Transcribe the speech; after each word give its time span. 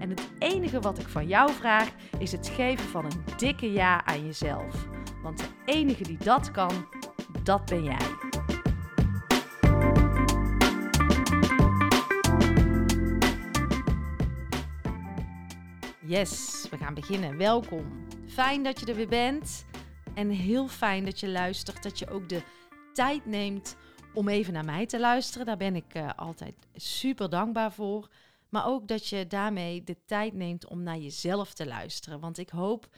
En 0.00 0.10
het 0.10 0.30
enige 0.38 0.80
wat 0.80 0.98
ik 0.98 1.08
van 1.08 1.26
jou 1.26 1.52
vraag 1.52 1.90
is 2.18 2.32
het 2.32 2.48
geven 2.48 2.88
van 2.88 3.04
een 3.04 3.24
dikke 3.36 3.72
ja 3.72 4.04
aan 4.04 4.24
jezelf. 4.24 4.88
Want 5.22 5.38
de 5.38 5.48
enige 5.64 6.02
die 6.02 6.18
dat 6.18 6.50
kan, 6.50 6.88
dat 7.42 7.64
ben 7.64 7.84
jij. 7.84 8.28
Yes, 16.06 16.66
we 16.70 16.76
gaan 16.76 16.94
beginnen. 16.94 17.36
Welkom. 17.36 18.06
Fijn 18.26 18.62
dat 18.62 18.80
je 18.80 18.86
er 18.86 18.94
weer 18.94 19.08
bent. 19.08 19.64
En 20.14 20.30
heel 20.30 20.68
fijn 20.68 21.04
dat 21.04 21.20
je 21.20 21.28
luistert. 21.28 21.82
Dat 21.82 21.98
je 21.98 22.10
ook 22.10 22.28
de 22.28 22.42
tijd 22.92 23.26
neemt 23.26 23.76
om 24.14 24.28
even 24.28 24.52
naar 24.52 24.64
mij 24.64 24.86
te 24.86 25.00
luisteren. 25.00 25.46
Daar 25.46 25.56
ben 25.56 25.76
ik 25.76 25.94
uh, 25.94 26.10
altijd 26.16 26.54
super 26.74 27.30
dankbaar 27.30 27.72
voor. 27.72 28.08
Maar 28.50 28.66
ook 28.66 28.88
dat 28.88 29.06
je 29.06 29.26
daarmee 29.26 29.84
de 29.84 29.96
tijd 30.04 30.34
neemt 30.34 30.66
om 30.66 30.82
naar 30.82 30.98
jezelf 30.98 31.52
te 31.52 31.66
luisteren. 31.66 32.20
Want 32.20 32.38
ik 32.38 32.48
hoop 32.48 32.88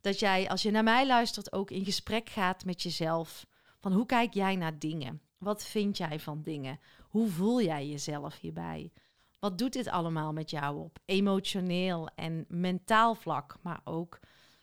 dat 0.00 0.18
jij, 0.18 0.48
als 0.48 0.62
je 0.62 0.70
naar 0.70 0.82
mij 0.82 1.06
luistert, 1.06 1.52
ook 1.52 1.70
in 1.70 1.84
gesprek 1.84 2.28
gaat 2.28 2.64
met 2.64 2.82
jezelf. 2.82 3.46
Van 3.80 3.92
hoe 3.92 4.06
kijk 4.06 4.34
jij 4.34 4.56
naar 4.56 4.78
dingen? 4.78 5.20
Wat 5.38 5.64
vind 5.64 5.96
jij 5.96 6.20
van 6.20 6.42
dingen? 6.42 6.80
Hoe 7.08 7.28
voel 7.28 7.62
jij 7.62 7.88
jezelf 7.88 8.40
hierbij? 8.40 8.92
Wat 9.38 9.58
doet 9.58 9.72
dit 9.72 9.88
allemaal 9.88 10.32
met 10.32 10.50
jou 10.50 10.78
op 10.78 10.98
emotioneel 11.04 12.08
en 12.14 12.44
mentaal 12.48 13.14
vlak, 13.14 13.56
maar 13.62 13.80
ook 13.84 14.20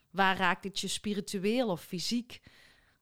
waar 0.09 0.37
raakt 0.37 0.63
het 0.63 0.79
je 0.79 0.87
spiritueel 0.87 1.69
of 1.69 1.81
fysiek? 1.81 2.41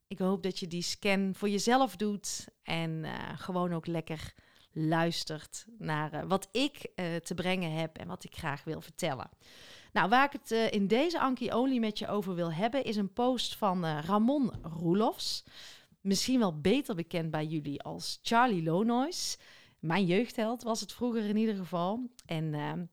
Ik 0.07 0.19
hoop 0.19 0.43
dat 0.43 0.59
je 0.59 0.67
die 0.67 0.81
scan 0.81 1.31
voor 1.35 1.49
jezelf 1.49 1.95
doet 1.95 2.47
en 2.63 2.89
uh, 2.89 3.11
gewoon 3.35 3.73
ook 3.73 3.87
lekker 3.87 4.33
luistert 4.73 5.66
naar 5.77 6.13
uh, 6.13 6.21
wat 6.27 6.49
ik 6.52 6.91
uh, 6.95 7.16
te 7.16 7.33
brengen 7.33 7.71
heb 7.71 7.97
en 7.97 8.07
wat 8.07 8.23
ik 8.23 8.35
graag 8.35 8.63
wil 8.63 8.81
vertellen. 8.81 9.29
Nou, 9.91 10.09
waar 10.09 10.25
ik 10.25 10.31
het 10.31 10.52
uh, 10.52 10.71
in 10.71 10.88
deze 10.88 11.19
Anki 11.19 11.53
Only 11.53 11.77
met 11.77 11.99
je 11.99 12.07
over 12.07 12.35
wil 12.35 12.53
hebben, 12.53 12.83
is 12.83 12.95
een 12.95 13.13
post 13.13 13.55
van 13.55 13.85
Ramon 13.85 14.53
Roelofs. 14.61 15.44
Misschien 16.01 16.39
wel 16.39 16.59
beter 16.59 16.95
bekend 16.95 17.31
bij 17.31 17.45
jullie 17.45 17.81
als 17.81 18.19
Charlie 18.22 18.63
Lonois. 18.63 19.38
Mijn 19.79 20.06
jeugdheld 20.06 20.63
was 20.63 20.79
het 20.79 20.94
vroeger 20.94 21.23
in 21.23 21.38
ieder 21.38 21.55
geval. 21.55 22.09
En 22.25 22.53
ehm, 22.53 22.85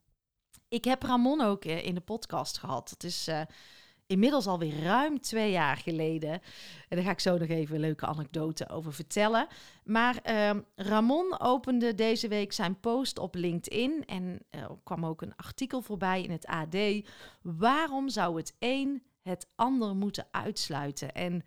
ik 0.69 0.85
heb 0.85 1.03
Ramon 1.03 1.41
ook 1.41 1.65
in 1.65 1.95
de 1.95 2.01
podcast 2.01 2.59
gehad. 2.59 2.89
Dat 2.89 3.03
is 3.03 3.29
inmiddels 4.11 4.47
alweer 4.47 4.83
ruim 4.83 5.21
twee 5.21 5.51
jaar 5.51 5.77
geleden. 5.77 6.31
En 6.89 6.97
daar 6.97 7.03
ga 7.03 7.11
ik 7.11 7.21
zo 7.21 7.39
nog 7.39 7.49
even 7.49 7.75
een 7.75 7.81
leuke 7.81 8.07
anekdote 8.07 8.69
over 8.69 8.93
vertellen. 8.93 9.47
Maar 9.85 10.21
uh, 10.31 10.51
Ramon 10.75 11.41
opende 11.41 11.95
deze 11.95 12.29
week 12.29 12.53
zijn 12.53 12.81
post 12.81 13.19
op 13.19 13.35
LinkedIn 13.35 14.05
en 14.07 14.39
er 14.51 14.79
kwam 14.85 15.07
ook 15.07 15.23
een 15.23 15.37
artikel 15.37 15.83
voorbij 15.83 16.23
in 16.23 16.31
het 16.31 16.47
AD. 16.47 16.77
Waarom 17.43 18.09
zou 18.09 18.37
het 18.37 18.57
een 18.59 19.03
het 19.23 19.51
ander 19.55 19.97
moeten 19.97 20.27
uitsluiten? 20.31 21.13
En 21.13 21.45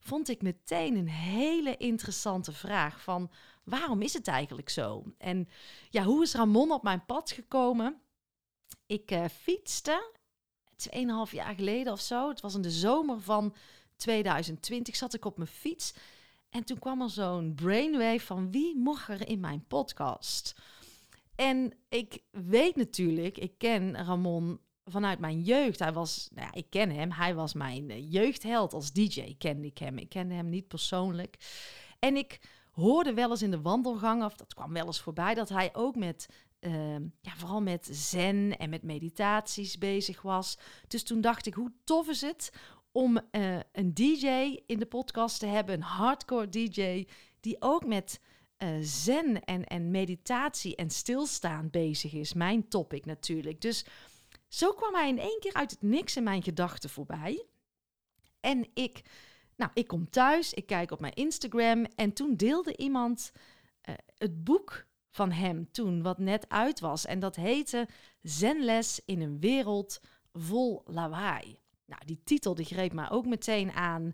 vond 0.00 0.28
ik 0.28 0.42
meteen 0.42 0.96
een 0.96 1.08
hele 1.08 1.76
interessante 1.76 2.52
vraag 2.52 3.02
van 3.02 3.30
waarom 3.64 4.02
is 4.02 4.12
het 4.12 4.28
eigenlijk 4.28 4.68
zo? 4.68 5.04
En 5.18 5.48
ja, 5.90 6.02
hoe 6.02 6.22
is 6.22 6.34
Ramon 6.34 6.72
op 6.72 6.82
mijn 6.82 7.04
pad 7.04 7.30
gekomen? 7.30 8.00
Ik 8.86 9.10
uh, 9.10 9.24
fietste 9.24 10.20
2,5 10.90 11.30
jaar 11.30 11.54
geleden 11.54 11.92
of 11.92 12.00
zo. 12.00 12.28
Het 12.28 12.40
was 12.40 12.54
in 12.54 12.62
de 12.62 12.70
zomer 12.70 13.20
van 13.20 13.54
2020. 13.96 14.96
Zat 14.96 15.14
ik 15.14 15.24
op 15.24 15.36
mijn 15.36 15.48
fiets. 15.48 15.94
En 16.50 16.64
toen 16.64 16.78
kwam 16.78 17.02
er 17.02 17.10
zo'n 17.10 17.54
brainwave 17.54 18.20
van 18.26 18.50
wie 18.50 18.76
mocht 18.76 19.08
er 19.08 19.28
in 19.28 19.40
mijn 19.40 19.64
podcast? 19.68 20.54
En 21.34 21.72
ik 21.88 22.22
weet 22.30 22.76
natuurlijk, 22.76 23.38
ik 23.38 23.58
ken 23.58 24.04
Ramon 24.04 24.60
vanuit 24.84 25.18
mijn 25.18 25.40
jeugd. 25.40 25.78
Hij 25.78 25.92
was, 25.92 26.28
nou 26.34 26.46
ja, 26.46 26.52
ik 26.52 26.66
ken 26.70 26.90
hem. 26.90 27.10
Hij 27.10 27.34
was 27.34 27.54
mijn 27.54 27.90
eh, 27.90 28.12
jeugdheld 28.12 28.72
als 28.72 28.92
DJ. 28.92 29.34
Kende 29.38 29.66
ik 29.66 29.78
hem. 29.78 29.98
Ik 29.98 30.08
kende 30.08 30.34
hem 30.34 30.48
niet 30.48 30.68
persoonlijk. 30.68 31.36
En 31.98 32.16
ik 32.16 32.40
hoorde 32.70 33.14
wel 33.14 33.30
eens 33.30 33.42
in 33.42 33.50
de 33.50 33.60
wandelgang, 33.60 34.24
of 34.24 34.36
dat 34.36 34.54
kwam 34.54 34.72
wel 34.72 34.86
eens 34.86 35.00
voorbij, 35.00 35.34
dat 35.34 35.48
hij 35.48 35.74
ook 35.74 35.96
met 35.96 36.28
Ehm, 36.62 37.02
ja, 37.20 37.36
vooral 37.36 37.60
met 37.60 37.88
zen 37.90 38.58
en 38.58 38.70
met 38.70 38.82
meditaties 38.82 39.78
bezig 39.78 40.22
was. 40.22 40.58
Dus 40.88 41.02
toen 41.02 41.20
dacht 41.20 41.46
ik, 41.46 41.54
hoe 41.54 41.72
tof 41.84 42.08
is 42.08 42.20
het 42.20 42.52
om 42.92 43.20
uh, 43.30 43.58
een 43.72 43.94
DJ 43.94 44.26
in 44.66 44.78
de 44.78 44.86
podcast 44.86 45.38
te 45.38 45.46
hebben, 45.46 45.74
een 45.74 45.82
hardcore 45.82 46.48
DJ, 46.48 47.06
die 47.40 47.56
ook 47.58 47.86
met 47.86 48.20
uh, 48.58 48.68
zen 48.80 49.44
en, 49.44 49.64
en 49.64 49.90
meditatie 49.90 50.76
en 50.76 50.90
stilstaan 50.90 51.70
bezig 51.70 52.12
is. 52.12 52.32
Mijn 52.32 52.68
topic 52.68 53.04
natuurlijk. 53.04 53.60
Dus 53.60 53.84
zo 54.48 54.72
kwam 54.72 54.94
hij 54.94 55.08
in 55.08 55.18
één 55.18 55.40
keer 55.40 55.54
uit 55.54 55.70
het 55.70 55.82
niks 55.82 56.16
in 56.16 56.22
mijn 56.22 56.42
gedachten 56.42 56.90
voorbij. 56.90 57.46
En 58.40 58.68
ik, 58.74 59.02
nou, 59.56 59.70
ik 59.74 59.86
kom 59.86 60.10
thuis, 60.10 60.52
ik 60.52 60.66
kijk 60.66 60.90
op 60.90 61.00
mijn 61.00 61.14
Instagram 61.14 61.84
en 61.84 62.12
toen 62.12 62.36
deelde 62.36 62.76
iemand 62.76 63.32
uh, 63.88 63.94
het 64.16 64.44
boek 64.44 64.90
van 65.12 65.32
hem 65.32 65.70
toen, 65.70 66.02
wat 66.02 66.18
net 66.18 66.48
uit 66.48 66.80
was. 66.80 67.06
En 67.06 67.18
dat 67.18 67.36
heette 67.36 67.88
Zenles 68.22 69.00
in 69.04 69.20
een 69.20 69.40
wereld 69.40 70.00
vol 70.32 70.82
lawaai. 70.84 71.58
Nou, 71.86 72.02
die 72.04 72.20
titel 72.24 72.54
die 72.54 72.64
greep 72.64 72.92
me 72.92 73.10
ook 73.10 73.26
meteen 73.26 73.72
aan. 73.72 74.12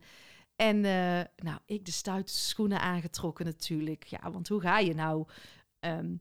En 0.56 0.76
uh, 0.76 1.20
nou, 1.36 1.58
ik 1.66 1.84
de 1.84 1.90
stoute 1.90 2.32
schoenen 2.32 2.80
aangetrokken 2.80 3.44
natuurlijk. 3.44 4.04
Ja, 4.04 4.30
want 4.30 4.48
hoe 4.48 4.60
ga 4.60 4.78
je 4.78 4.94
nou 4.94 5.26
um, 5.80 6.20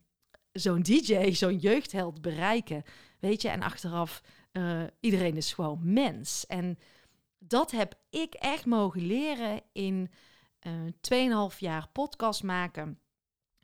zo'n 0.52 0.82
DJ, 0.82 1.32
zo'n 1.32 1.58
jeugdheld 1.58 2.22
bereiken? 2.22 2.84
Weet 3.20 3.42
je, 3.42 3.50
en 3.50 3.62
achteraf, 3.62 4.22
uh, 4.52 4.84
iedereen 5.00 5.38
is 5.38 5.54
gewoon 5.54 5.94
mens. 5.94 6.46
En 6.46 6.78
dat 7.40 7.72
heb 7.72 8.00
ik 8.10 8.34
echt 8.34 8.66
mogen 8.66 9.06
leren 9.06 9.62
in 9.72 10.12
uh, 10.68 11.52
2,5 11.52 11.58
jaar 11.58 11.88
podcast 11.92 12.44
maken 12.44 13.00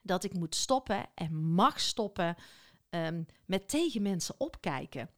dat 0.04 0.24
ik 0.24 0.34
moet 0.34 0.56
stoppen 0.56 1.06
en 1.16 1.36
mag 1.36 1.80
stoppen 1.80 2.36
um, 2.90 3.26
met 3.46 3.70
tegen 3.70 4.02
mensen 4.02 4.36
opkijken. 4.38 5.10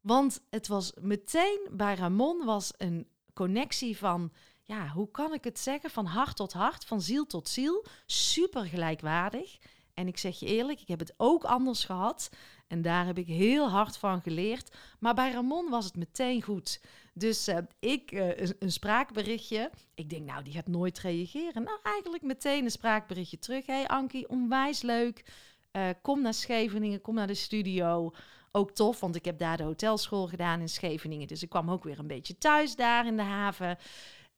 Want 0.00 0.40
het 0.50 0.68
was 0.68 0.92
meteen 1.00 1.68
bij 1.70 1.94
Ramon 1.94 2.44
was 2.44 2.72
een 2.76 3.08
connectie 3.34 3.96
van, 3.98 4.32
ja, 4.62 4.88
hoe 4.88 5.10
kan 5.10 5.34
ik 5.34 5.44
het 5.44 5.58
zeggen, 5.58 5.90
van 5.90 6.06
hart 6.06 6.36
tot 6.36 6.52
hart, 6.52 6.84
van 6.84 7.00
ziel 7.00 7.26
tot 7.26 7.48
ziel, 7.48 7.84
super 8.06 8.64
gelijkwaardig. 8.64 9.58
En 9.98 10.08
ik 10.08 10.18
zeg 10.18 10.38
je 10.38 10.46
eerlijk, 10.46 10.80
ik 10.80 10.88
heb 10.88 10.98
het 10.98 11.14
ook 11.16 11.44
anders 11.44 11.84
gehad. 11.84 12.30
En 12.66 12.82
daar 12.82 13.06
heb 13.06 13.18
ik 13.18 13.26
heel 13.26 13.68
hard 13.68 13.96
van 13.96 14.20
geleerd. 14.20 14.76
Maar 14.98 15.14
bij 15.14 15.32
Ramon 15.32 15.70
was 15.70 15.84
het 15.84 15.96
meteen 15.96 16.42
goed. 16.42 16.80
Dus 17.14 17.48
uh, 17.48 17.56
ik 17.78 18.12
uh, 18.12 18.36
een, 18.58 18.72
spraakberichtje. 18.72 19.70
Ik 19.94 20.10
denk, 20.10 20.26
nou, 20.26 20.42
die 20.42 20.52
gaat 20.52 20.66
nooit 20.66 20.98
reageren. 20.98 21.62
Nou, 21.62 21.78
eigenlijk 21.82 22.22
meteen 22.22 22.64
een 22.64 22.70
spraakberichtje 22.70 23.38
terug. 23.38 23.66
Hé, 23.66 23.82
hey, 23.86 24.26
onwijs 24.28 24.82
leuk. 24.82 25.24
Uh, 25.72 25.88
kom 26.02 26.22
naar 26.22 26.34
Scheveningen, 26.34 27.00
kom 27.00 27.14
naar 27.14 27.26
de 27.26 27.34
studio. 27.34 28.12
Ook 28.52 28.70
tof, 28.70 29.00
want 29.00 29.16
ik 29.16 29.24
heb 29.24 29.38
daar 29.38 29.56
de 29.56 29.62
hotelschool 29.62 30.26
gedaan 30.26 30.60
in 30.60 30.68
Scheveningen. 30.68 31.26
Dus 31.26 31.42
ik 31.42 31.48
kwam 31.48 31.70
ook 31.70 31.84
weer 31.84 31.98
een 31.98 32.06
beetje 32.06 32.38
thuis 32.38 32.76
daar 32.76 33.06
in 33.06 33.16
de 33.16 33.22
haven. 33.22 33.78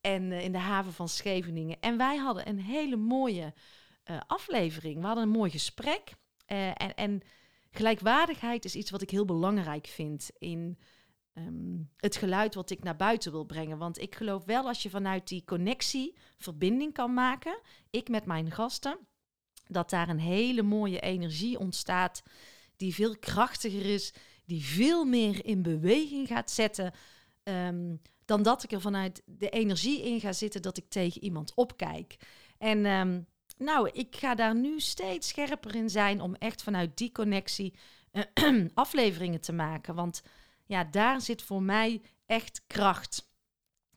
En 0.01 0.33
in 0.33 0.53
de 0.53 0.59
haven 0.59 0.93
van 0.93 1.09
Scheveningen. 1.09 1.77
En 1.81 1.97
wij 1.97 2.17
hadden 2.17 2.49
een 2.49 2.61
hele 2.61 2.97
mooie 2.97 3.53
aflevering. 4.27 5.01
We 5.01 5.07
hadden 5.07 5.25
een 5.25 5.31
mooi 5.31 5.51
gesprek. 5.51 6.15
en, 6.47 6.95
en 6.95 7.23
gelijkwaardigheid 7.71 8.65
is 8.65 8.75
iets 8.75 8.91
wat 8.91 9.03
ik 9.03 9.11
heel 9.11 9.25
belangrijk 9.25 9.87
vind 9.87 10.31
in 10.39 10.79
ehm, 11.33 11.79
het 11.97 12.17
geluid 12.17 12.55
wat 12.55 12.71
ik 12.71 12.83
naar 12.83 12.97
buiten 12.97 13.33
wil 13.33 13.45
brengen. 13.45 13.79
Want 13.79 14.01
ik 14.01 14.15
geloof 14.15 14.45
wel 14.45 14.67
als 14.67 14.83
je 14.83 14.91
vanuit 14.91 15.29
die 15.29 15.45
connectie 15.45 16.17
verbinding 16.39 16.93
kan 16.93 17.15
maken, 17.15 17.61
ik 17.91 18.09
met 18.09 18.25
mijn 18.25 18.51
gasten, 18.51 18.99
dat 19.67 19.91
daar 19.91 20.09
een 20.09 20.19
hele 20.19 20.63
mooie 20.63 21.01
energie 21.01 21.59
ontstaat 21.59 22.23
die 22.77 22.95
veel 22.95 23.19
krachtiger 23.19 23.87
is, 23.87 24.13
die 24.45 24.65
veel 24.65 25.05
meer 25.05 25.45
in 25.45 25.63
beweging 25.63 26.29
gaat 26.29 26.51
zetten. 26.51 26.93
Ehm, 27.43 27.97
dan 28.25 28.43
dat 28.43 28.63
ik 28.63 28.73
er 28.73 28.81
vanuit 28.81 29.23
de 29.25 29.51
energie 29.51 30.03
in 30.03 30.21
ga 30.21 30.33
zitten 30.33 30.63
dat 30.63 30.77
ik 30.77 30.89
tegen 30.89 31.23
iemand 31.23 31.55
opkijk. 31.55 32.17
En 32.59 32.87
ehm, 32.87 33.21
nou, 33.61 33.91
ik 33.93 34.17
ga 34.17 34.35
daar 34.35 34.55
nu 34.55 34.81
steeds 34.81 35.29
scherper 35.29 35.75
in 35.75 35.91
zijn 35.91 36.21
om 36.21 36.35
echt 36.35 36.63
vanuit 36.63 36.97
die 36.97 37.13
connectie 37.13 37.75
uh, 38.13 38.67
afleveringen 38.75 39.41
te 39.41 39.53
maken. 39.53 39.95
Want 39.95 40.23
ja, 40.67 40.85
daar 40.85 41.21
zit 41.21 41.43
voor 41.43 41.63
mij 41.63 42.03
echt 42.27 42.63
kracht, 42.67 43.31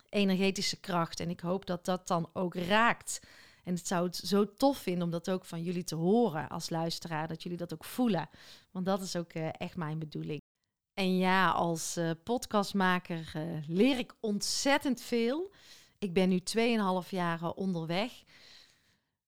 energetische 0.10 0.80
kracht. 0.80 1.19
En 1.19 1.30
ik 1.30 1.39
hoop 1.39 1.65
dat 1.65 1.86
dat 1.86 2.07
dan 2.07 2.30
ook 2.33 2.56
raakt. 2.56 3.19
En 3.63 3.74
het 3.74 3.88
zou 3.88 4.06
het 4.06 4.15
zo 4.15 4.54
tof 4.54 4.77
vinden 4.77 5.04
om 5.04 5.12
dat 5.12 5.30
ook 5.30 5.45
van 5.45 5.63
jullie 5.63 5.83
te 5.83 5.95
horen 5.95 6.50
als 6.50 6.69
luisteraar, 6.69 7.27
dat 7.27 7.44
jullie 7.44 7.57
dat 7.57 7.74
ook 7.74 7.86
voelen. 7.86 8.30
Want 8.71 8.86
dat 8.86 9.01
is 9.01 9.15
ook 9.15 9.33
uh, 9.33 9.50
echt 9.57 9.75
mijn 9.75 10.00
bedoeling. 10.00 10.42
En 10.94 11.18
ja, 11.18 11.50
als 11.50 11.98
uh, 11.98 12.12
podcastmaker 12.24 13.31
leer 13.68 13.98
ik 13.98 14.13
ontzettend 14.19 15.01
veel. 15.01 15.51
Ik 16.00 16.13
ben 16.13 16.30
nu 16.30 16.39
2,5 17.04 17.10
jaar 17.10 17.51
onderweg. 17.51 18.24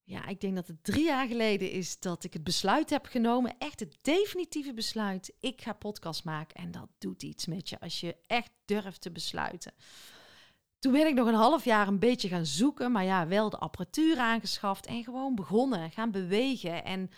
Ja, 0.07 0.27
ik 0.27 0.41
denk 0.41 0.55
dat 0.55 0.67
het 0.67 0.83
drie 0.83 1.03
jaar 1.03 1.27
geleden 1.27 1.71
is 1.71 1.99
dat 1.99 2.23
ik 2.23 2.33
het 2.33 2.43
besluit 2.43 2.89
heb 2.89 3.05
genomen. 3.05 3.55
Echt 3.57 3.79
het 3.79 3.97
definitieve 4.01 4.73
besluit. 4.73 5.33
Ik 5.39 5.61
ga 5.61 5.73
podcast 5.73 6.23
maken. 6.23 6.55
En 6.55 6.71
dat 6.71 6.89
doet 6.97 7.23
iets 7.23 7.45
met 7.45 7.69
je 7.69 7.79
als 7.79 7.99
je 7.99 8.15
echt 8.27 8.51
durft 8.65 9.01
te 9.01 9.11
besluiten. 9.11 9.73
Toen 10.79 10.91
ben 10.91 11.07
ik 11.07 11.13
nog 11.13 11.27
een 11.27 11.33
half 11.33 11.65
jaar 11.65 11.87
een 11.87 11.99
beetje 11.99 12.27
gaan 12.27 12.45
zoeken. 12.45 12.91
Maar 12.91 13.03
ja, 13.03 13.27
wel 13.27 13.49
de 13.49 13.57
apparatuur 13.57 14.17
aangeschaft. 14.17 14.85
En 14.85 15.03
gewoon 15.03 15.35
begonnen. 15.35 15.91
Gaan 15.91 16.11
bewegen. 16.11 16.83
En 16.83 17.09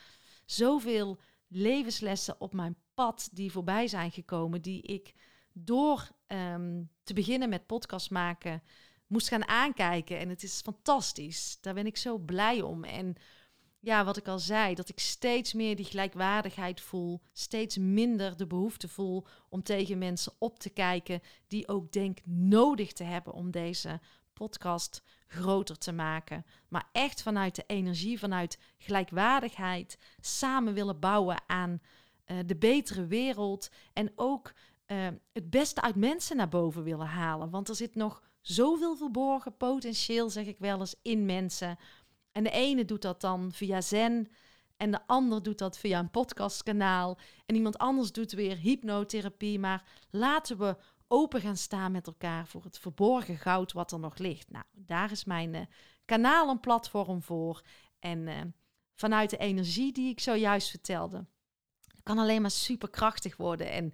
zoveel 0.45 1.19
levenslessen 1.47 2.41
op 2.41 2.53
mijn 2.53 2.77
pad 2.93 3.29
die 3.31 3.51
voorbij 3.51 3.87
zijn 3.87 4.11
gekomen. 4.11 4.61
Die 4.61 4.81
ik 4.81 5.13
door 5.53 6.09
um, 6.27 6.89
te 7.03 7.13
beginnen 7.13 7.49
met 7.49 7.65
podcast 7.65 8.09
maken 8.09 8.63
moest 9.07 9.27
gaan 9.27 9.47
aankijken. 9.47 10.19
En 10.19 10.29
het 10.29 10.43
is 10.43 10.61
fantastisch. 10.61 11.57
Daar 11.61 11.73
ben 11.73 11.85
ik 11.85 11.97
zo 11.97 12.17
blij 12.17 12.61
om. 12.61 12.83
En 12.83 13.15
ja, 13.79 14.05
wat 14.05 14.17
ik 14.17 14.27
al 14.27 14.39
zei, 14.39 14.75
dat 14.75 14.89
ik 14.89 14.99
steeds 14.99 15.53
meer 15.53 15.75
die 15.75 15.85
gelijkwaardigheid 15.85 16.81
voel. 16.81 17.21
Steeds 17.33 17.77
minder 17.77 18.37
de 18.37 18.47
behoefte 18.47 18.87
voel 18.87 19.25
om 19.49 19.63
tegen 19.63 19.97
mensen 19.97 20.33
op 20.37 20.59
te 20.59 20.69
kijken. 20.69 21.21
Die 21.47 21.67
ook 21.67 21.91
denk 21.91 22.19
nodig 22.25 22.91
te 22.91 23.03
hebben 23.03 23.33
om 23.33 23.51
deze 23.51 23.99
podcast 24.33 25.03
groter 25.27 25.77
te 25.77 25.91
maken. 25.91 26.45
Maar 26.67 26.89
echt 26.91 27.21
vanuit 27.21 27.55
de 27.55 27.63
energie, 27.67 28.19
vanuit 28.19 28.57
gelijkwaardigheid. 28.77 29.97
Samen 30.19 30.73
willen 30.73 30.99
bouwen 30.99 31.41
aan 31.47 31.81
uh, 32.25 32.37
de 32.45 32.55
betere 32.55 33.05
wereld. 33.05 33.69
En 33.93 34.11
ook 34.15 34.53
uh, 34.87 35.07
het 35.33 35.49
beste 35.49 35.81
uit 35.81 35.95
mensen 35.95 36.37
naar 36.37 36.49
boven 36.49 36.83
willen 36.83 37.07
halen. 37.07 37.49
Want 37.49 37.69
er 37.69 37.75
zit 37.75 37.95
nog 37.95 38.21
zoveel 38.41 38.95
verborgen 38.95 39.57
potentieel, 39.57 40.29
zeg 40.29 40.45
ik 40.45 40.59
wel 40.59 40.79
eens, 40.79 40.95
in 41.01 41.25
mensen. 41.25 41.77
En 42.31 42.43
de 42.43 42.51
ene 42.51 42.85
doet 42.85 43.01
dat 43.01 43.21
dan 43.21 43.51
via 43.51 43.81
Zen. 43.81 44.27
En 44.77 44.91
de 44.91 45.07
ander 45.07 45.43
doet 45.43 45.57
dat 45.57 45.77
via 45.77 45.99
een 45.99 46.11
podcastkanaal. 46.11 47.17
En 47.45 47.55
iemand 47.55 47.77
anders 47.77 48.11
doet 48.11 48.31
weer 48.31 48.57
hypnotherapie. 48.57 49.59
Maar 49.59 49.83
laten 50.09 50.57
we 50.57 50.77
open 51.07 51.41
gaan 51.41 51.57
staan 51.57 51.91
met 51.91 52.07
elkaar 52.07 52.47
voor 52.47 52.63
het 52.63 52.79
verborgen 52.79 53.37
goud 53.37 53.73
wat 53.73 53.91
er 53.91 53.99
nog 53.99 54.17
ligt. 54.17 54.51
Nou, 54.51 54.65
daar 54.71 55.11
is 55.11 55.25
mijn 55.25 55.53
uh, 55.53 55.61
kanaal 56.05 56.49
een 56.49 56.59
platform 56.59 57.21
voor. 57.21 57.61
En 57.99 58.27
uh, 58.27 58.41
vanuit 58.95 59.29
de 59.29 59.37
energie 59.37 59.93
die 59.93 60.09
ik 60.09 60.19
zojuist 60.19 60.69
vertelde, 60.69 61.25
kan 62.03 62.17
alleen 62.17 62.41
maar 62.41 62.51
superkrachtig 62.51 63.37
worden. 63.37 63.71
En 63.71 63.93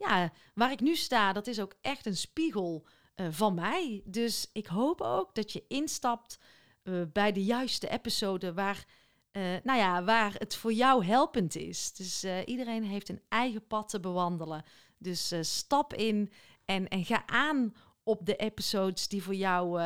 ja, 0.00 0.32
waar 0.54 0.72
ik 0.72 0.80
nu 0.80 0.96
sta, 0.96 1.32
dat 1.32 1.46
is 1.46 1.60
ook 1.60 1.74
echt 1.80 2.06
een 2.06 2.16
spiegel 2.16 2.86
uh, 3.16 3.26
van 3.30 3.54
mij. 3.54 4.02
Dus 4.04 4.50
ik 4.52 4.66
hoop 4.66 5.00
ook 5.00 5.34
dat 5.34 5.52
je 5.52 5.64
instapt 5.68 6.38
uh, 6.82 7.02
bij 7.12 7.32
de 7.32 7.44
juiste 7.44 7.88
episode 7.88 8.52
waar, 8.52 8.84
uh, 9.32 9.42
nou 9.62 9.78
ja, 9.78 10.04
waar 10.04 10.34
het 10.38 10.56
voor 10.56 10.72
jou 10.72 11.04
helpend 11.04 11.56
is. 11.56 11.92
Dus 11.92 12.24
iedereen 12.44 12.84
heeft 12.84 13.08
een 13.08 13.22
eigen 13.28 13.66
pad 13.66 13.88
te 13.88 14.00
bewandelen. 14.00 14.64
Dus 14.98 15.32
stap 15.40 15.94
in 15.94 16.32
en, 16.64 16.88
en 16.88 17.04
ga 17.04 17.22
aan 17.26 17.74
op 18.02 18.26
de 18.26 18.36
episodes 18.36 19.08
die 19.08 19.22
voor 19.22 19.34
jou 19.34 19.82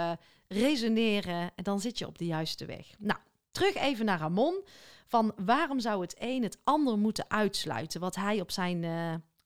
resoneren. 0.49 1.53
En 1.55 1.65
dan 1.65 1.81
zit 1.81 1.99
je 1.99 2.07
op 2.07 2.19
de 2.19 2.27
juiste 2.27 2.65
weg. 2.65 2.87
Nou, 2.99 3.21
terug 3.53 3.75
even 3.75 4.05
naar 4.05 4.19
Ramon. 4.19 4.65
Van 5.07 5.33
waarom 5.37 5.81
zou 5.81 6.01
het 6.01 6.15
een 6.19 6.43
het 6.43 6.59
ander 6.65 6.99
moeten 6.99 7.31
uitsluiten? 7.31 8.01
Wat 8.01 8.15
hij 8.15 8.41
op 8.41 8.51
zijn, 8.51 8.85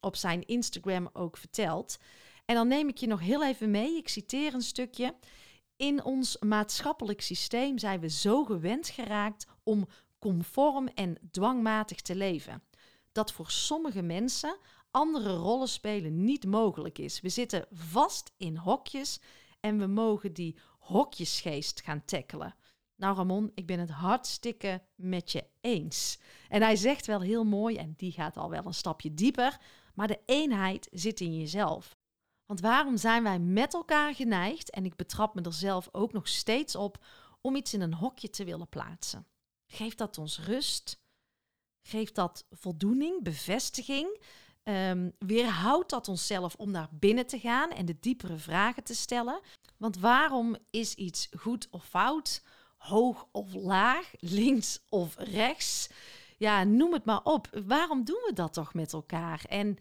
op 0.00 0.16
zijn 0.16 0.46
Instagram 0.46 1.10
ook 1.12 1.36
vertelt. 1.36 1.98
En 2.44 2.54
dan 2.54 2.68
neem 2.68 2.88
ik 2.88 2.98
je 2.98 3.06
nog 3.06 3.20
heel 3.20 3.44
even 3.44 3.70
mee. 3.70 3.96
Ik 3.96 4.08
citeer 4.08 4.54
een 4.54 4.62
stukje. 4.62 5.14
In 5.76 6.04
ons 6.04 6.36
maatschappelijk 6.38 7.20
systeem 7.20 7.78
zijn 7.78 8.00
we 8.00 8.08
zo 8.08 8.44
gewend 8.44 8.88
geraakt 8.88 9.46
om 9.62 9.88
conform 10.18 10.88
en 10.88 11.18
dwangmatig 11.30 12.00
te 12.00 12.14
leven. 12.14 12.62
Dat 13.12 13.32
voor 13.32 13.50
sommige 13.50 14.02
mensen 14.02 14.58
andere 14.90 15.34
rollen 15.34 15.68
spelen 15.68 16.24
niet 16.24 16.46
mogelijk 16.46 16.98
is. 16.98 17.20
We 17.20 17.28
zitten 17.28 17.66
vast 17.72 18.32
in 18.36 18.56
hokjes 18.56 19.20
en 19.60 19.78
we 19.78 19.86
mogen 19.86 20.32
die 20.32 20.58
hokjesgeest 20.78 21.80
gaan 21.80 22.04
tackelen. 22.04 22.54
Nou 22.96 23.16
Ramon, 23.16 23.50
ik 23.54 23.66
ben 23.66 23.78
het 23.78 23.90
hartstikke 23.90 24.82
met 24.94 25.32
je 25.32 25.44
eens. 25.60 26.18
En 26.48 26.62
hij 26.62 26.76
zegt 26.76 27.06
wel 27.06 27.20
heel 27.20 27.44
mooi, 27.44 27.76
en 27.76 27.94
die 27.96 28.12
gaat 28.12 28.36
al 28.36 28.50
wel 28.50 28.66
een 28.66 28.74
stapje 28.74 29.14
dieper, 29.14 29.58
maar 29.98 30.06
de 30.06 30.20
eenheid 30.26 30.88
zit 30.92 31.20
in 31.20 31.38
jezelf. 31.38 31.96
Want 32.46 32.60
waarom 32.60 32.96
zijn 32.96 33.22
wij 33.22 33.38
met 33.38 33.74
elkaar 33.74 34.14
geneigd, 34.14 34.70
en 34.70 34.84
ik 34.84 34.96
betrap 34.96 35.34
me 35.34 35.42
er 35.42 35.52
zelf 35.52 35.88
ook 35.92 36.12
nog 36.12 36.28
steeds 36.28 36.76
op, 36.76 37.04
om 37.40 37.56
iets 37.56 37.74
in 37.74 37.80
een 37.80 37.94
hokje 37.94 38.30
te 38.30 38.44
willen 38.44 38.68
plaatsen? 38.68 39.26
Geeft 39.66 39.98
dat 39.98 40.18
ons 40.18 40.40
rust? 40.40 41.00
Geeft 41.82 42.14
dat 42.14 42.46
voldoening, 42.50 43.22
bevestiging? 43.22 44.20
Um, 44.64 45.12
weerhoudt 45.18 45.90
dat 45.90 46.08
onszelf 46.08 46.54
om 46.54 46.70
naar 46.70 46.88
binnen 46.90 47.26
te 47.26 47.38
gaan 47.38 47.70
en 47.70 47.86
de 47.86 47.96
diepere 48.00 48.36
vragen 48.36 48.84
te 48.84 48.94
stellen? 48.94 49.40
Want 49.76 49.98
waarom 49.98 50.56
is 50.70 50.94
iets 50.94 51.28
goed 51.38 51.68
of 51.70 51.84
fout, 51.84 52.42
hoog 52.76 53.28
of 53.32 53.54
laag, 53.54 54.10
links 54.18 54.80
of 54.88 55.14
rechts? 55.16 55.88
Ja, 56.38 56.64
noem 56.64 56.92
het 56.92 57.04
maar 57.04 57.22
op. 57.22 57.48
Waarom 57.66 58.04
doen 58.04 58.22
we 58.26 58.32
dat 58.32 58.52
toch 58.52 58.74
met 58.74 58.92
elkaar? 58.92 59.44
En 59.48 59.78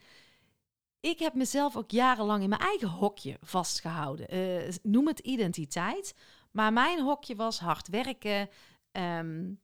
ik 0.99 1.19
heb 1.19 1.33
mezelf 1.33 1.77
ook 1.77 1.91
jarenlang 1.91 2.43
in 2.43 2.49
mijn 2.49 2.61
eigen 2.61 2.89
hokje 2.89 3.37
vastgehouden. 3.41 4.35
Uh, 4.35 4.73
noem 4.81 5.07
het 5.07 5.19
identiteit. 5.19 6.15
Maar 6.51 6.73
mijn 6.73 7.01
hokje 7.01 7.35
was 7.35 7.59
hard 7.59 7.87
werken. 7.87 8.49
Um, 8.91 9.59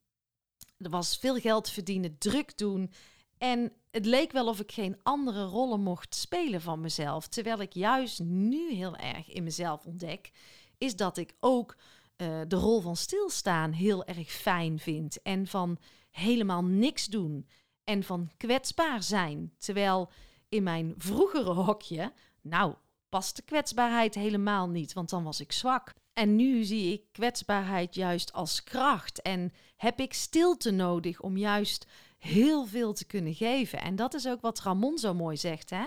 er 0.78 0.90
was 0.90 1.18
veel 1.18 1.40
geld 1.40 1.70
verdienen, 1.70 2.18
druk 2.18 2.58
doen. 2.58 2.92
En 3.38 3.72
het 3.92 4.06
leek 4.06 4.32
wel 4.32 4.48
of 4.48 4.60
ik 4.60 4.72
geen 4.72 4.98
andere 5.04 5.44
rollen 5.44 5.82
mocht 5.82 6.16
spelen 6.16 6.62
van 6.62 6.82
mezelf. 6.82 7.28
Terwijl 7.28 7.60
ik 7.60 7.74
juist 7.74 8.20
nu 8.20 8.74
heel 8.74 8.96
erg 8.96 9.30
in 9.30 9.44
mezelf 9.44 9.86
ontdek, 9.86 10.32
is 10.78 10.96
dat 10.96 11.18
ik 11.18 11.34
ook 11.40 11.76
uh, 12.18 12.42
de 12.48 12.56
rol 12.56 12.82
van 12.82 12.96
stilstaan 12.96 13.72
heel 13.72 14.06
erg 14.06 14.32
fijn 14.32 14.80
vind. 14.80 15.22
En 15.22 15.48
van 15.48 15.78
helemaal 16.14 16.64
niks 16.64 17.06
doen. 17.06 17.48
En 17.84 18.04
van 18.04 18.32
kwetsbaar 18.38 19.04
zijn. 19.04 19.54
Terwijl 19.58 20.12
in 20.50 20.64
mijn 20.64 20.94
vroegere 20.98 21.54
hokje, 21.54 22.14
nou, 22.42 22.74
past 23.10 23.36
de 23.36 23.42
kwetsbaarheid 23.42 24.16
helemaal 24.16 24.70
niet, 24.70 24.94
want 24.94 25.10
dan 25.10 25.24
was 25.24 25.40
ik 25.40 25.52
zwak. 25.52 25.94
En 26.14 26.36
nu 26.36 26.64
zie 26.64 26.94
ik 26.94 27.02
kwetsbaarheid 27.12 27.96
juist 27.96 28.34
als 28.34 28.64
kracht 28.64 29.22
en 29.22 29.54
heb 29.76 30.00
ik 30.00 30.14
stilte 30.14 30.72
nodig 30.72 31.22
om 31.22 31.38
juist 31.38 31.88
heel 32.18 32.66
veel 32.66 32.94
te 32.94 33.06
kunnen 33.06 33.34
geven. 33.34 33.82
En 33.82 33.96
dat 33.96 34.14
is 34.14 34.28
ook 34.28 34.42
wat 34.42 34.62
Ramon 34.62 34.98
zo 34.98 35.14
mooi 35.14 35.38
zegt, 35.38 35.70
hè? 35.70 35.86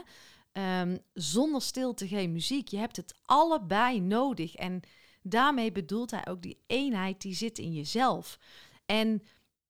Um, 0.80 0.99
zonder 1.12 1.62
stilte 1.62 2.09
geen 2.09 2.33
muziek. 2.33 2.68
Je 2.68 2.76
hebt 2.76 2.97
het 2.97 3.14
allebei 3.25 4.00
nodig. 4.00 4.54
En 4.54 4.80
daarmee 5.23 5.73
bedoelt 5.73 6.11
hij 6.11 6.26
ook 6.26 6.42
die 6.42 6.59
eenheid 6.66 7.21
die 7.21 7.35
zit 7.35 7.59
in 7.59 7.73
jezelf. 7.73 8.38
En 8.87 9.23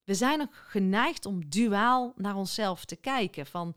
we 0.06 0.14
zijn 0.14 0.40
ook 0.40 0.54
geneigd 0.54 1.26
om 1.26 1.48
duaal 1.48 2.12
naar 2.16 2.36
onszelf 2.36 2.84
te 2.84 2.96
kijken. 2.96 3.46
Van 3.46 3.76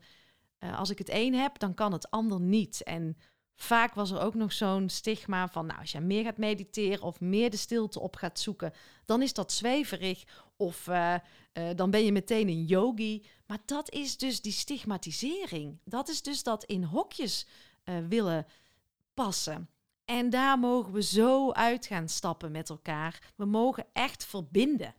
uh, 0.60 0.78
als 0.78 0.90
ik 0.90 0.98
het 0.98 1.10
een 1.10 1.34
heb, 1.34 1.58
dan 1.58 1.74
kan 1.74 1.92
het 1.92 2.10
ander 2.10 2.40
niet. 2.40 2.82
En 2.82 3.16
vaak 3.54 3.94
was 3.94 4.10
er 4.10 4.20
ook 4.20 4.34
nog 4.34 4.52
zo'n 4.52 4.88
stigma 4.88 5.48
van, 5.48 5.66
nou, 5.66 5.80
als 5.80 5.92
je 5.92 6.00
meer 6.00 6.24
gaat 6.24 6.36
mediteren 6.36 7.02
of 7.02 7.20
meer 7.20 7.50
de 7.50 7.56
stilte 7.56 8.00
op 8.00 8.16
gaat 8.16 8.38
zoeken, 8.38 8.72
dan 9.04 9.22
is 9.22 9.32
dat 9.32 9.52
zweverig 9.52 10.24
of 10.56 10.86
uh, 10.86 11.14
uh, 11.52 11.68
dan 11.76 11.90
ben 11.90 12.04
je 12.04 12.12
meteen 12.12 12.48
een 12.48 12.64
yogi. 12.64 13.26
Maar 13.46 13.58
dat 13.64 13.90
is 13.90 14.16
dus 14.16 14.40
die 14.40 14.52
stigmatisering. 14.52 15.78
Dat 15.84 16.08
is 16.08 16.22
dus 16.22 16.42
dat 16.42 16.64
in 16.64 16.84
hokjes 16.84 17.46
willen 18.08 18.46
passen. 19.14 19.68
En 20.04 20.30
daar 20.30 20.58
mogen 20.58 20.92
we 20.92 21.02
zo 21.02 21.52
uit 21.52 21.86
gaan 21.86 22.08
stappen 22.08 22.50
met 22.52 22.68
elkaar. 22.68 23.32
We 23.36 23.44
mogen 23.44 23.86
echt 23.92 24.24
verbinden. 24.24 24.94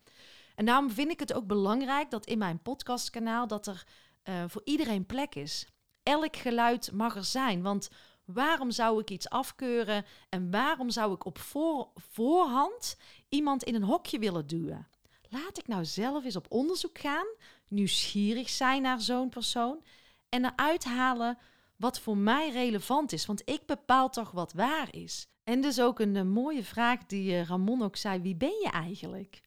En 0.55 0.65
daarom 0.65 0.91
vind 0.91 1.11
ik 1.11 1.19
het 1.19 1.33
ook 1.33 1.47
belangrijk 1.47 2.09
dat 2.09 2.25
in 2.25 2.37
mijn 2.37 2.61
podcastkanaal 2.61 3.47
dat 3.47 3.67
er 3.67 3.83
uh, 4.29 4.43
voor 4.47 4.61
iedereen 4.63 5.05
plek 5.05 5.35
is. 5.35 5.67
Elk 6.03 6.35
geluid 6.35 6.91
mag 6.91 7.15
er 7.15 7.23
zijn, 7.23 7.61
want 7.61 7.89
waarom 8.25 8.71
zou 8.71 8.99
ik 8.99 9.09
iets 9.09 9.29
afkeuren 9.29 10.05
en 10.29 10.51
waarom 10.51 10.89
zou 10.89 11.13
ik 11.13 11.25
op 11.25 11.37
voor, 11.37 11.89
voorhand 11.95 12.97
iemand 13.29 13.63
in 13.63 13.75
een 13.75 13.83
hokje 13.83 14.19
willen 14.19 14.47
duwen? 14.47 14.87
Laat 15.29 15.57
ik 15.57 15.67
nou 15.67 15.85
zelf 15.85 16.23
eens 16.23 16.35
op 16.35 16.45
onderzoek 16.49 16.99
gaan, 16.99 17.27
nieuwsgierig 17.67 18.49
zijn 18.49 18.81
naar 18.81 19.01
zo'n 19.01 19.29
persoon 19.29 19.83
en 20.29 20.45
eruit 20.45 20.83
halen 20.83 21.37
wat 21.75 21.99
voor 21.99 22.17
mij 22.17 22.51
relevant 22.51 23.11
is, 23.11 23.25
want 23.25 23.41
ik 23.49 23.65
bepaal 23.65 24.09
toch 24.09 24.31
wat 24.31 24.53
waar 24.53 24.87
is. 24.95 25.27
En 25.43 25.61
dus 25.61 25.81
ook 25.81 25.99
een, 25.99 26.29
mooie 26.29 26.63
vraag 26.63 27.05
die 27.05 27.31
uh, 27.31 27.43
Ramon 27.43 27.81
ook 27.81 27.95
zei: 27.95 28.21
wie 28.21 28.35
ben 28.35 28.59
je 28.61 28.69
eigenlijk? 28.71 29.41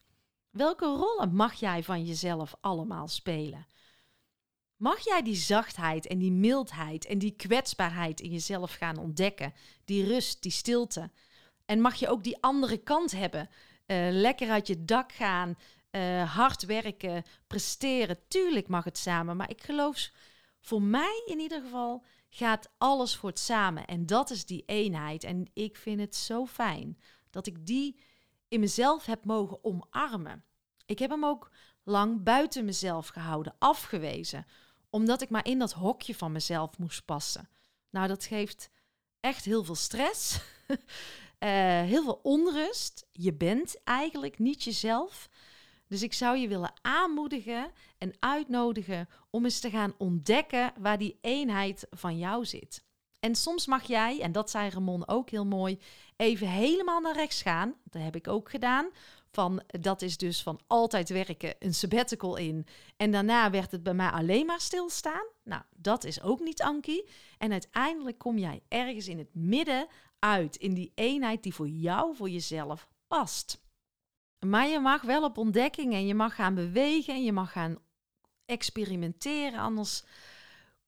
Welke 0.54 0.84
rollen 0.84 1.34
mag 1.34 1.54
jij 1.54 1.82
van 1.82 2.04
jezelf 2.04 2.54
allemaal 2.60 3.08
spelen? 3.08 3.66
Mag 4.76 5.04
jij 5.04 5.22
die 5.22 5.34
zachtheid 5.34 6.06
en 6.06 6.18
die 6.18 6.32
mildheid 6.32 7.06
en 7.06 7.18
die 7.18 7.30
kwetsbaarheid 7.30 8.20
in 8.20 8.30
jezelf 8.30 8.74
gaan 8.74 8.96
ontdekken? 8.96 9.54
Die 9.84 10.06
rust, 10.06 10.42
die 10.42 10.52
stilte. 10.52 11.10
En 11.64 11.80
mag 11.80 11.94
je 11.94 12.08
ook 12.08 12.24
die 12.24 12.42
andere 12.42 12.76
kant 12.76 13.10
hebben? 13.10 13.48
Uh, 13.86 14.08
lekker 14.10 14.50
uit 14.50 14.66
je 14.66 14.84
dak 14.84 15.12
gaan, 15.12 15.58
uh, 15.90 16.34
hard 16.34 16.64
werken, 16.64 17.24
presteren. 17.46 18.18
Tuurlijk 18.28 18.68
mag 18.68 18.84
het 18.84 18.98
samen, 18.98 19.36
maar 19.36 19.50
ik 19.50 19.62
geloof, 19.62 20.10
voor 20.60 20.82
mij 20.82 21.22
in 21.26 21.38
ieder 21.38 21.60
geval, 21.60 22.04
gaat 22.28 22.70
alles 22.78 23.16
voor 23.16 23.28
het 23.28 23.38
samen. 23.38 23.86
En 23.86 24.06
dat 24.06 24.30
is 24.30 24.44
die 24.44 24.62
eenheid. 24.66 25.24
En 25.24 25.50
ik 25.52 25.76
vind 25.76 26.00
het 26.00 26.16
zo 26.16 26.46
fijn 26.46 26.98
dat 27.30 27.46
ik 27.46 27.66
die 27.66 28.00
in 28.48 28.60
mezelf 28.60 29.06
heb 29.06 29.24
mogen 29.24 29.64
omarmen. 29.64 30.44
Ik 30.86 30.98
heb 30.98 31.10
hem 31.10 31.24
ook 31.24 31.50
lang 31.82 32.22
buiten 32.22 32.64
mezelf 32.64 33.08
gehouden, 33.08 33.54
afgewezen, 33.58 34.46
omdat 34.90 35.22
ik 35.22 35.30
maar 35.30 35.46
in 35.46 35.58
dat 35.58 35.72
hokje 35.72 36.14
van 36.14 36.32
mezelf 36.32 36.78
moest 36.78 37.04
passen. 37.04 37.48
Nou, 37.90 38.08
dat 38.08 38.24
geeft 38.24 38.70
echt 39.20 39.44
heel 39.44 39.64
veel 39.64 39.74
stress, 39.74 40.40
uh, 40.68 40.78
heel 41.92 42.02
veel 42.02 42.20
onrust. 42.22 43.06
Je 43.12 43.34
bent 43.34 43.82
eigenlijk 43.84 44.38
niet 44.38 44.62
jezelf. 44.62 45.28
Dus 45.88 46.02
ik 46.02 46.12
zou 46.12 46.36
je 46.36 46.48
willen 46.48 46.72
aanmoedigen 46.82 47.70
en 47.98 48.14
uitnodigen 48.18 49.08
om 49.30 49.44
eens 49.44 49.60
te 49.60 49.70
gaan 49.70 49.94
ontdekken 49.98 50.72
waar 50.78 50.98
die 50.98 51.18
eenheid 51.20 51.86
van 51.90 52.18
jou 52.18 52.44
zit. 52.44 52.84
En 53.24 53.34
soms 53.34 53.66
mag 53.66 53.82
jij, 53.82 54.20
en 54.20 54.32
dat 54.32 54.50
zei 54.50 54.70
Ramon 54.70 55.08
ook 55.08 55.30
heel 55.30 55.46
mooi, 55.46 55.78
even 56.16 56.48
helemaal 56.48 57.00
naar 57.00 57.14
rechts 57.14 57.42
gaan. 57.42 57.74
Dat 57.84 58.02
heb 58.02 58.16
ik 58.16 58.28
ook 58.28 58.50
gedaan. 58.50 58.90
Van, 59.30 59.62
dat 59.66 60.02
is 60.02 60.16
dus 60.16 60.42
van 60.42 60.60
altijd 60.66 61.08
werken, 61.08 61.54
een 61.58 61.74
sabbatical 61.74 62.36
in. 62.36 62.66
En 62.96 63.10
daarna 63.10 63.50
werd 63.50 63.70
het 63.70 63.82
bij 63.82 63.94
mij 63.94 64.08
alleen 64.08 64.46
maar 64.46 64.60
stilstaan. 64.60 65.26
Nou, 65.44 65.62
dat 65.76 66.04
is 66.04 66.22
ook 66.22 66.40
niet 66.40 66.62
Ankie. 66.62 67.08
En 67.38 67.52
uiteindelijk 67.52 68.18
kom 68.18 68.38
jij 68.38 68.62
ergens 68.68 69.08
in 69.08 69.18
het 69.18 69.34
midden 69.34 69.86
uit, 70.18 70.56
in 70.56 70.74
die 70.74 70.92
eenheid 70.94 71.42
die 71.42 71.54
voor 71.54 71.68
jou, 71.68 72.16
voor 72.16 72.30
jezelf 72.30 72.88
past. 73.06 73.62
Maar 74.46 74.68
je 74.68 74.80
mag 74.80 75.02
wel 75.02 75.24
op 75.24 75.38
ontdekking 75.38 75.92
en 75.92 76.06
je 76.06 76.14
mag 76.14 76.34
gaan 76.34 76.54
bewegen 76.54 77.14
en 77.14 77.24
je 77.24 77.32
mag 77.32 77.52
gaan 77.52 77.76
experimenteren. 78.44 79.58
Anders 79.58 80.02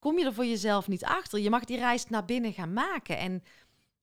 kom 0.06 0.18
je 0.18 0.24
er 0.24 0.34
voor 0.34 0.46
jezelf 0.46 0.88
niet 0.88 1.04
achter. 1.04 1.38
Je 1.38 1.50
mag 1.50 1.64
die 1.64 1.78
reis 1.78 2.08
naar 2.08 2.24
binnen 2.24 2.52
gaan 2.52 2.72
maken. 2.72 3.18
En 3.18 3.42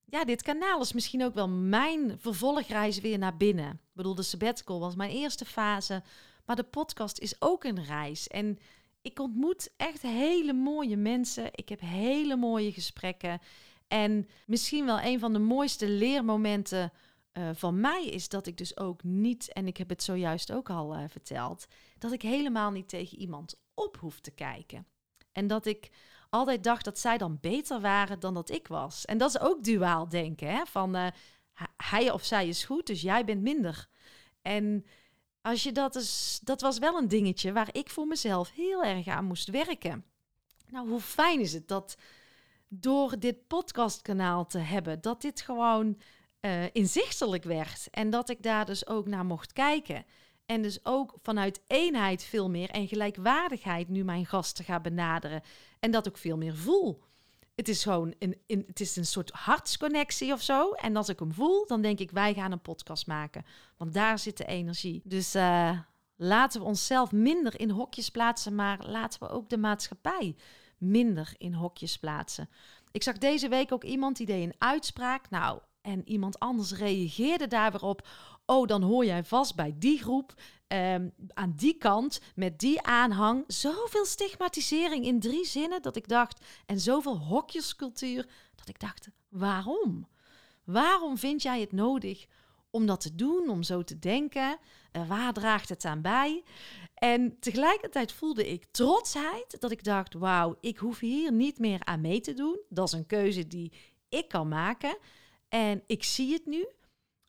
ja, 0.06 0.26
dit 0.26 0.42
kanaal 0.42 0.82
is 0.82 0.94
misschien 0.94 1.24
ook 1.24 1.34
wel 1.34 1.50
mijn 1.50 2.20
vervolgreis 2.20 3.00
weer 3.00 3.18
naar 3.18 3.38
binnen. 3.38 3.70
Ik 3.70 3.80
bedoel, 3.94 4.16
de 4.16 4.24
sabbatical 4.24 4.80
was 4.80 4.96
mijn 4.96 5.10
eerste 5.12 5.46
fase. 5.46 6.04
Maar 6.46 6.56
de 6.56 6.64
podcast 6.64 7.20
is 7.20 7.36
ook 7.40 7.64
een 7.64 7.84
reis. 7.84 8.28
En 8.28 8.58
ik 9.02 9.20
ontmoet 9.20 9.72
echt 9.78 10.02
hele 10.02 10.54
mooie 10.54 10.98
mensen. 10.98 11.50
Ik 11.52 11.70
heb 11.70 11.80
hele 11.80 12.36
mooie 12.36 12.72
gesprekken. 12.72 13.40
En 13.88 14.28
misschien 14.46 14.86
wel 14.86 15.02
een 15.02 15.20
van 15.20 15.34
de 15.34 15.40
mooiste 15.40 15.90
leermomenten 15.90 16.92
uh, 17.34 17.50
van 17.54 17.80
mij 17.80 18.06
is 18.06 18.30
dat 18.30 18.48
ik 18.48 18.58
dus 18.58 18.78
ook 18.78 19.04
niet, 19.04 19.54
en 19.54 19.68
ik 19.68 19.78
heb 19.78 19.90
het 19.90 20.04
zojuist 20.04 20.52
ook 20.52 20.70
al 20.70 20.96
uh, 20.96 21.04
verteld, 21.08 21.66
dat 21.98 22.12
ik 22.12 22.22
helemaal 22.22 22.72
niet 22.72 22.90
tegen 22.90 23.18
iemand 23.18 23.56
op 23.74 23.98
hoef 23.98 24.20
te 24.20 24.32
kijken. 24.32 24.86
En 25.34 25.48
dat 25.48 25.66
ik 25.66 25.90
altijd 26.30 26.63
dacht 26.63 26.86
dat 26.86 27.00
zij 27.00 27.18
dan 27.18 27.38
beter 27.42 27.82
waren 27.82 28.20
dan 28.20 28.34
dat 28.34 28.50
ik 28.50 28.68
was. 28.68 29.06
En 29.06 29.18
dat 29.18 29.30
is 29.30 29.40
ook 29.40 29.63
duaal 29.63 30.10
denken, 30.10 30.48
hè? 30.48 30.66
van 30.66 30.96
uh, 30.96 31.08
hij 31.78 32.12
of 32.12 32.24
zij 32.24 32.48
is 32.48 32.63
goed, 32.63 32.88
dus 32.88 33.02
jij 33.02 33.25
bent 33.25 33.42
minder. 33.42 33.88
En 34.42 34.86
als 35.42 35.63
je 35.63 35.72
dat 35.72 35.96
is, 35.96 36.40
dat 36.44 36.62
was 36.62 36.80
wel 36.80 36.98
een 36.98 37.08
dingetje 37.08 37.54
waar 37.54 37.70
ik 37.72 37.90
voor 37.90 38.08
mezelf 38.08 38.52
heel 38.52 38.84
erg 38.84 39.08
aan 39.08 39.25
moest 39.25 39.50
werken. 39.50 40.06
Nou, 40.70 40.90
hoe 40.90 41.02
fijn 41.02 41.40
is 41.40 41.54
het 41.54 41.68
dat 41.68 41.98
door 42.68 43.20
dit 43.20 43.48
podcastkanaal 43.48 44.46
te 44.46 44.60
hebben, 44.60 45.02
dat 45.02 45.22
dit 45.22 45.42
gewoon 45.42 46.00
uh, 46.42 46.63
inzichtelijk 46.72 47.44
werd. 47.44 47.88
En 47.92 48.10
dat 48.10 48.30
ik 48.30 48.44
daar 48.44 48.66
dus 48.66 48.88
ook 48.88 49.08
naar 49.08 49.25
mocht 49.25 49.54
kijken. 49.54 50.06
En 50.46 50.62
dus 50.62 50.86
ook 50.86 51.14
vanuit 51.22 51.62
eenheid 51.68 52.24
veel 52.24 52.50
meer 52.50 52.70
en 52.70 52.88
gelijkwaardigheid 52.88 53.90
nu 53.90 54.04
mijn 54.04 54.26
gasten 54.26 54.66
ga 54.66 54.80
benaderen. 54.80 55.42
En 55.80 55.92
dat 55.92 56.08
ook 56.08 56.18
veel 56.18 56.38
meer 56.38 56.56
voel. 56.56 57.04
Het 57.56 57.68
is 57.68 57.84
gewoon 57.84 58.14
een, 58.20 58.38
het 58.48 58.80
is 58.80 58.96
een 58.96 59.06
soort 59.06 59.32
hartsconnectie 59.32 60.34
of 60.34 60.42
zo. 60.42 60.72
En 60.72 60.96
als 60.96 61.10
ik 61.10 61.20
hem 61.20 61.34
voel, 61.34 61.68
dan 61.68 61.82
denk 61.82 62.00
ik, 62.00 62.12
wij 62.12 62.34
gaan 62.34 62.52
een 62.52 62.62
podcast 62.62 63.08
maken. 63.08 63.46
Want 63.78 63.94
daar 63.94 64.20
zit 64.20 64.38
de 64.38 64.46
energie. 64.46 65.02
Dus 65.04 65.36
uh, 65.36 65.80
laten 66.16 66.62
we 66.62 66.68
onszelf 66.68 67.12
minder 67.12 67.60
in 67.60 67.70
hokjes 67.70 68.10
plaatsen, 68.10 68.56
maar 68.56 68.86
laten 68.88 69.20
we 69.20 69.30
ook 69.30 69.50
de 69.50 69.58
maatschappij 69.58 70.36
minder 70.78 71.34
in 71.38 71.54
hokjes 71.54 71.98
plaatsen. 71.98 72.50
Ik 72.92 73.04
zag 73.04 73.18
deze 73.18 73.50
week 73.50 73.72
ook 73.72 73.84
iemand 73.84 74.18
die 74.18 74.26
deed 74.26 74.44
een 74.44 74.56
uitspraak. 74.58 75.30
Nou, 75.30 75.60
en 75.82 76.10
iemand 76.10 76.40
anders 76.40 76.74
reageerde 76.74 77.48
daar 77.48 77.72
weer 77.72 77.84
op. 77.84 78.08
Oh, 78.46 78.68
dan 78.68 78.82
hoor 78.82 79.06
jij 79.06 79.24
vast 79.24 79.56
bij 79.56 79.76
die 79.78 80.00
groep, 80.00 80.34
um, 80.68 81.14
aan 81.34 81.54
die 81.56 81.78
kant, 81.78 82.22
met 82.36 82.60
die 82.60 82.82
aanhang. 82.82 83.44
Zoveel 83.48 84.06
stigmatisering 84.06 85.06
in 85.06 85.20
drie 85.20 85.46
zinnen 85.46 85.82
dat 85.82 85.96
ik 85.96 86.08
dacht, 86.08 86.46
en 86.66 86.80
zoveel 86.80 87.18
hokjescultuur, 87.18 88.30
dat 88.56 88.70
ik 88.70 88.80
dacht, 88.80 89.10
waarom? 89.30 90.08
Waarom 90.64 91.18
vind 91.18 91.42
jij 91.42 91.60
het 91.60 91.72
nodig 91.72 92.26
om 92.70 92.86
dat 92.86 93.02
te 93.02 93.16
doen, 93.16 93.50
om 93.50 93.64
zo 93.64 93.84
te 93.84 94.00
denken? 94.00 94.58
Uh, 94.92 95.08
waar 95.08 95.34
draagt 95.34 95.70
het 95.70 95.86
aan 95.86 96.02
bij? 96.02 96.44
En 96.94 97.40
tegelijkertijd 97.40 98.12
voelde 98.12 98.52
ik 98.52 98.66
trotsheid, 98.72 99.56
dat 99.60 99.72
ik 99.72 99.84
dacht, 99.84 100.14
wauw, 100.14 100.58
ik 100.62 100.78
hoef 100.78 101.00
hier 101.00 101.32
niet 101.32 101.60
meer 101.60 101.84
aan 101.84 102.02
mee 102.02 102.22
te 102.22 102.34
doen. 102.34 102.60
Dat 102.70 102.88
is 102.88 102.94
een 102.94 103.06
keuze 103.06 103.48
die 103.48 103.72
ik 104.10 104.28
kan 104.28 104.48
maken. 104.48 104.98
En 105.50 105.84
ik 105.88 106.04
zie 106.04 106.34
het 106.34 106.46
nu. 106.46 106.68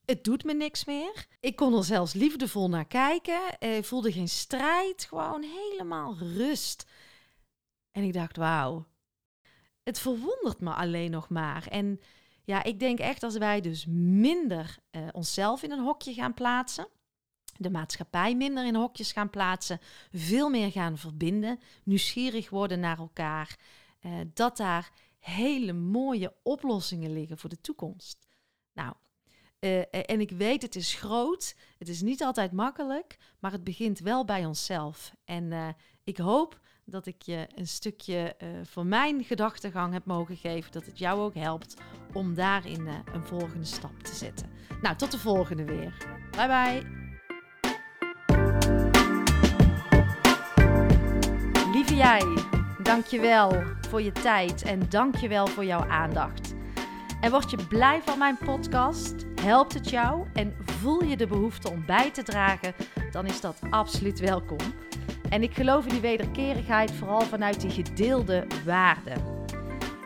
Het 0.05 0.25
doet 0.25 0.45
me 0.45 0.55
niks 0.55 0.85
meer. 0.85 1.27
Ik 1.41 1.57
kon 1.57 1.75
er 1.77 1.85
zelfs 1.85 2.13
liefdevol 2.13 2.69
naar 2.69 2.87
kijken. 2.87 3.61
Ik 3.61 3.85
voelde 3.85 4.13
geen 4.13 4.29
strijd, 4.29 5.05
gewoon 5.05 5.43
helemaal 5.43 6.17
rust. 6.19 6.87
En 7.91 8.03
ik 8.03 8.13
dacht, 8.13 8.37
wauw. 8.37 8.87
Het 9.83 9.99
verwondert 9.99 10.61
me 10.61 10.75
alleen 10.75 11.11
nog 11.11 11.29
maar. 11.29 11.67
En 11.67 12.01
ja, 12.45 12.63
ik 12.63 12.79
denk 12.79 12.99
echt 12.99 13.23
als 13.23 13.37
wij 13.37 13.61
dus 13.61 13.87
minder 13.89 14.77
uh, 14.91 15.09
onszelf 15.13 15.63
in 15.63 15.71
een 15.71 15.85
hokje 15.85 16.15
gaan 16.15 16.35
plaatsen, 16.35 16.89
de 17.57 17.71
maatschappij 17.71 18.37
minder 18.37 18.67
in 18.67 18.75
hokjes 18.75 19.13
gaan 19.13 19.31
plaatsen, 19.31 19.81
veel 20.13 20.51
meer 20.51 20.71
gaan 20.71 20.99
verbinden, 20.99 21.61
nieuwsgierig 21.85 22.51
worden 22.51 22.81
naar 22.81 22.99
elkaar, 22.99 23.59
uh, 24.01 24.13
dat 24.35 24.57
daar 24.57 24.93
hele 25.19 25.73
mooie 25.73 26.35
oplossingen 26.43 27.13
liggen 27.13 27.39
voor 27.39 27.51
de 27.51 27.61
toekomst. 27.61 28.27
Nou, 28.73 28.95
uh, 29.65 29.81
en 29.91 30.21
ik 30.21 30.31
weet, 30.31 30.63
het 30.63 30.77
is 30.77 30.95
groot, 30.95 31.55
het 31.79 31.89
is 31.89 32.03
niet 32.03 32.23
altijd 32.23 32.53
makkelijk, 32.53 33.17
maar 33.39 33.53
het 33.53 33.65
begint 33.65 33.99
wel 33.99 34.25
bij 34.25 34.45
onszelf. 34.45 35.15
En 35.25 35.45
uh, 35.45 35.69
ik 36.05 36.17
hoop 36.17 36.61
dat 36.85 37.07
ik 37.07 37.23
je 37.23 37.47
een 37.55 37.67
stukje 37.67 38.35
uh, 38.43 38.49
voor 38.65 38.87
mijn 38.87 39.25
gedachtegang 39.25 39.93
heb 39.93 40.05
mogen 40.05 40.37
geven, 40.37 40.73
dat 40.73 40.87
het 40.87 40.99
jou 40.99 41.21
ook 41.21 41.35
helpt 41.35 41.75
om 42.13 42.35
daarin 42.35 42.87
een 42.87 43.27
volgende 43.27 43.65
stap 43.65 44.03
te 44.03 44.15
zetten. 44.15 44.51
Nou, 44.83 44.97
tot 44.97 45.11
de 45.11 45.19
volgende 45.19 45.65
weer. 45.65 45.97
Bye 46.31 46.47
bye. 46.47 47.03
Lieve 51.73 51.95
jij, 51.97 52.23
dankjewel 52.83 53.63
voor 53.89 54.03
je 54.03 54.13
tijd 54.13 54.63
en 54.63 54.89
dankjewel 54.89 55.47
voor 55.47 55.65
jouw 55.65 55.89
aandacht. 55.89 56.55
En 57.21 57.31
word 57.31 57.51
je 57.51 57.67
blij 57.69 58.03
van 58.03 58.19
mijn 58.19 58.39
podcast? 58.39 59.34
Helpt 59.45 59.75
het 59.75 59.91
jou 59.91 60.27
en 60.33 60.55
voel 60.65 61.05
je 61.05 61.17
de 61.17 61.27
behoefte 61.27 61.71
om 61.71 61.87
bij 61.87 62.11
te 62.11 62.23
dragen? 62.23 62.75
Dan 63.11 63.27
is 63.27 63.41
dat 63.41 63.59
absoluut 63.71 64.21
welkom. 64.21 64.59
En 65.29 65.43
ik 65.43 65.55
geloof 65.55 65.85
in 65.85 65.91
die 65.91 66.01
wederkerigheid 66.01 66.93
vooral 66.93 67.21
vanuit 67.21 67.61
die 67.61 67.71
gedeelde 67.71 68.47
waarden. 68.65 69.23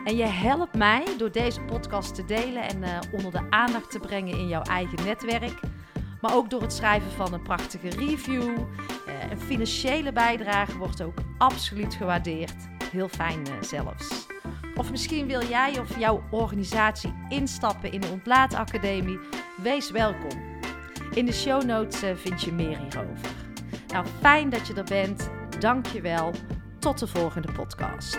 En 0.05 0.15
je 0.15 0.25
helpt 0.25 0.75
mij 0.75 1.03
door 1.17 1.31
deze 1.31 1.61
podcast 1.61 2.15
te 2.15 2.25
delen 2.25 2.63
en 2.63 2.81
uh, 2.81 2.99
onder 3.11 3.31
de 3.31 3.41
aandacht 3.49 3.91
te 3.91 3.99
brengen 3.99 4.37
in 4.37 4.47
jouw 4.47 4.61
eigen 4.61 5.05
netwerk. 5.05 5.59
Maar 6.21 6.35
ook 6.35 6.49
door 6.49 6.61
het 6.61 6.73
schrijven 6.73 7.11
van 7.11 7.33
een 7.33 7.43
prachtige 7.43 7.89
review. 7.89 8.41
Uh, 8.41 9.31
een 9.31 9.39
financiële 9.39 10.11
bijdrage 10.11 10.77
wordt 10.77 11.01
ook 11.01 11.17
absoluut 11.37 11.93
gewaardeerd. 11.93 12.67
Heel 12.91 13.07
fijn 13.07 13.39
uh, 13.39 13.61
zelfs. 13.61 14.28
Of 14.79 14.91
misschien 14.91 15.27
wil 15.27 15.43
jij 15.43 15.79
of 15.79 15.99
jouw 15.99 16.23
organisatie 16.31 17.13
instappen 17.29 17.91
in 17.91 18.01
de 18.01 18.07
Ontlaatacademie. 18.07 19.19
Wees 19.63 19.91
welkom. 19.91 20.41
In 21.13 21.25
de 21.25 21.33
show 21.33 21.63
notes 21.63 21.99
vind 22.15 22.41
je 22.41 22.51
meer 22.51 22.77
hierover. 22.77 23.31
Nou, 23.87 24.05
fijn 24.19 24.49
dat 24.49 24.67
je 24.67 24.73
er 24.73 24.83
bent. 24.83 25.29
Dank 25.59 25.85
je 25.85 26.01
wel. 26.01 26.31
Tot 26.79 26.99
de 26.99 27.07
volgende 27.07 27.51
podcast. 27.51 28.17